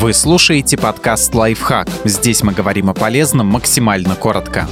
Вы 0.00 0.14
слушаете 0.14 0.78
подкаст 0.78 1.34
«Лайфхак». 1.34 1.86
Здесь 2.06 2.42
мы 2.42 2.54
говорим 2.54 2.88
о 2.88 2.94
полезном 2.94 3.48
максимально 3.48 4.14
коротко. 4.14 4.66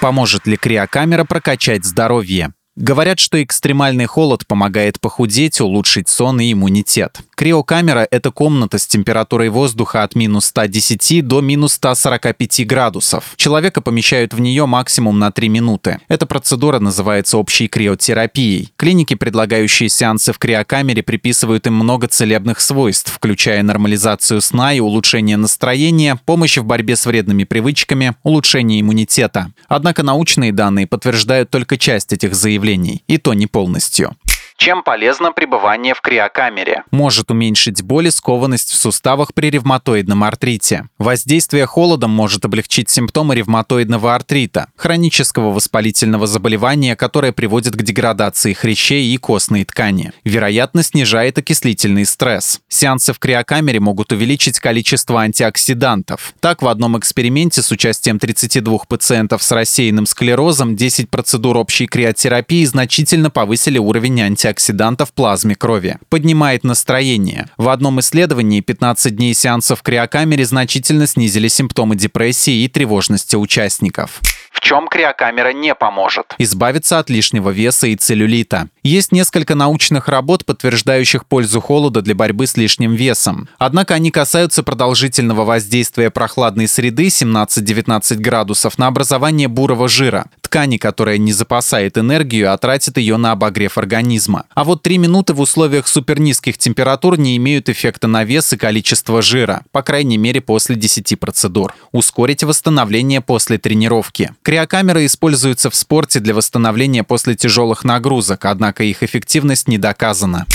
Поможет 0.00 0.46
ли 0.46 0.56
криокамера 0.56 1.24
прокачать 1.24 1.84
здоровье? 1.84 2.54
Говорят, 2.76 3.18
что 3.18 3.42
экстремальный 3.42 4.06
холод 4.06 4.46
помогает 4.46 5.00
похудеть, 5.00 5.60
улучшить 5.60 6.08
сон 6.08 6.40
и 6.40 6.52
иммунитет. 6.52 7.18
Криокамера– 7.42 8.06
это 8.12 8.30
комната 8.30 8.78
с 8.78 8.86
температурой 8.86 9.48
воздуха 9.48 10.04
от 10.04 10.14
минус 10.14 10.44
110 10.44 11.26
до 11.26 11.40
минус 11.40 11.72
145 11.72 12.64
градусов. 12.68 13.32
Человека 13.34 13.80
помещают 13.80 14.32
в 14.32 14.38
нее 14.38 14.64
максимум 14.66 15.18
на 15.18 15.32
3 15.32 15.48
минуты. 15.48 15.98
Эта 16.06 16.24
процедура 16.24 16.78
называется 16.78 17.38
общей 17.38 17.66
криотерапией. 17.66 18.72
Клиники, 18.76 19.14
предлагающие 19.14 19.88
сеансы 19.88 20.32
в 20.32 20.38
криокамере, 20.38 21.02
приписывают 21.02 21.66
им 21.66 21.74
много 21.74 22.06
целебных 22.06 22.60
свойств, 22.60 23.12
включая 23.12 23.64
нормализацию 23.64 24.40
сна 24.40 24.72
и 24.72 24.78
улучшение 24.78 25.36
настроения, 25.36 26.20
помощь 26.24 26.58
в 26.58 26.64
борьбе 26.64 26.94
с 26.94 27.06
вредными 27.06 27.42
привычками, 27.42 28.14
улучшение 28.22 28.80
иммунитета. 28.80 29.48
Однако 29.66 30.04
научные 30.04 30.52
данные 30.52 30.86
подтверждают 30.86 31.50
только 31.50 31.76
часть 31.76 32.12
этих 32.12 32.36
заявлений 32.36 33.02
и 33.08 33.18
то 33.18 33.34
не 33.34 33.48
полностью. 33.48 34.14
Чем 34.62 34.84
полезно 34.84 35.32
пребывание 35.32 35.92
в 35.92 36.00
криокамере? 36.00 36.84
Может 36.92 37.32
уменьшить 37.32 37.82
боль 37.82 38.06
и 38.06 38.10
скованность 38.12 38.70
в 38.70 38.76
суставах 38.76 39.34
при 39.34 39.50
ревматоидном 39.50 40.22
артрите. 40.22 40.86
Воздействие 40.98 41.66
холодом 41.66 42.12
может 42.12 42.44
облегчить 42.44 42.88
симптомы 42.88 43.34
ревматоидного 43.34 44.14
артрита, 44.14 44.68
хронического 44.76 45.50
воспалительного 45.50 46.28
заболевания, 46.28 46.94
которое 46.94 47.32
приводит 47.32 47.74
к 47.74 47.82
деградации 47.82 48.52
хрящей 48.52 49.12
и 49.12 49.16
костной 49.16 49.64
ткани. 49.64 50.12
Вероятно, 50.22 50.84
снижает 50.84 51.38
окислительный 51.38 52.06
стресс. 52.06 52.60
Сеансы 52.68 53.12
в 53.12 53.18
криокамере 53.18 53.80
могут 53.80 54.12
увеличить 54.12 54.60
количество 54.60 55.22
антиоксидантов. 55.22 56.34
Так, 56.38 56.62
в 56.62 56.68
одном 56.68 56.96
эксперименте 56.96 57.62
с 57.62 57.72
участием 57.72 58.20
32 58.20 58.78
пациентов 58.86 59.42
с 59.42 59.50
рассеянным 59.50 60.06
склерозом 60.06 60.76
10 60.76 61.10
процедур 61.10 61.56
общей 61.56 61.86
криотерапии 61.86 62.64
значительно 62.64 63.28
повысили 63.28 63.78
уровень 63.78 64.20
антиоксидантов 64.20 64.51
антиоксидантов 64.52 65.10
в 65.10 65.12
плазме 65.12 65.54
крови. 65.54 65.96
Поднимает 66.08 66.64
настроение. 66.64 67.48
В 67.56 67.68
одном 67.68 68.00
исследовании 68.00 68.60
15 68.60 69.16
дней 69.16 69.34
сеансов 69.34 69.80
в 69.80 69.82
криокамере 69.82 70.44
значительно 70.44 71.06
снизили 71.06 71.48
симптомы 71.48 71.96
депрессии 71.96 72.64
и 72.64 72.68
тревожности 72.68 73.36
участников 73.36 74.20
чем 74.62 74.86
криокамера 74.88 75.52
не 75.52 75.74
поможет. 75.74 76.34
Избавиться 76.38 76.98
от 76.98 77.10
лишнего 77.10 77.50
веса 77.50 77.88
и 77.88 77.96
целлюлита. 77.96 78.68
Есть 78.82 79.12
несколько 79.12 79.54
научных 79.54 80.08
работ, 80.08 80.46
подтверждающих 80.46 81.26
пользу 81.26 81.60
холода 81.60 82.00
для 82.00 82.14
борьбы 82.14 82.46
с 82.46 82.56
лишним 82.56 82.94
весом. 82.94 83.48
Однако 83.58 83.94
они 83.94 84.10
касаются 84.10 84.62
продолжительного 84.62 85.44
воздействия 85.44 86.10
прохладной 86.10 86.68
среды 86.68 87.08
17-19 87.08 88.16
градусов 88.16 88.78
на 88.78 88.86
образование 88.86 89.48
бурого 89.48 89.88
жира, 89.88 90.26
ткани, 90.52 90.76
которая 90.76 91.16
не 91.16 91.32
запасает 91.32 91.96
энергию, 91.96 92.52
а 92.52 92.58
тратит 92.58 92.98
ее 92.98 93.16
на 93.16 93.32
обогрев 93.32 93.78
организма. 93.78 94.44
А 94.54 94.64
вот 94.64 94.82
3 94.82 94.98
минуты 94.98 95.32
в 95.32 95.40
условиях 95.40 95.88
супернизких 95.88 96.58
температур 96.58 97.18
не 97.18 97.38
имеют 97.38 97.70
эффекта 97.70 98.06
на 98.06 98.22
вес 98.22 98.52
и 98.52 98.58
количество 98.58 99.22
жира, 99.22 99.62
по 99.72 99.82
крайней 99.82 100.18
мере 100.18 100.42
после 100.42 100.76
10 100.76 101.18
процедур. 101.18 101.74
Ускорить 101.90 102.44
восстановление 102.44 103.22
после 103.22 103.56
тренировки. 103.56 104.32
Криокамеры 104.42 105.06
используются 105.06 105.70
в 105.70 105.74
спорте 105.74 106.20
для 106.20 106.34
восстановления 106.34 107.02
после 107.02 107.34
тяжелых 107.34 107.82
нагрузок, 107.82 108.44
однако 108.44 108.84
их 108.84 109.02
эффективность 109.02 109.68
не 109.68 109.78
доказана. 109.78 110.46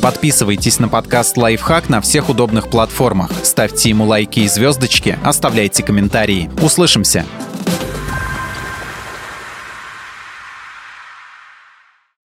Подписывайтесь 0.00 0.78
на 0.78 0.88
подкаст 0.88 1.36
«Лайфхак» 1.36 1.88
на 1.88 2.00
всех 2.00 2.28
удобных 2.28 2.70
платформах. 2.70 3.32
Ставьте 3.42 3.88
ему 3.88 4.04
лайки 4.04 4.40
и 4.40 4.48
звездочки, 4.48 5.18
оставляйте 5.24 5.82
комментарии. 5.82 6.48
Услышимся! 6.62 7.26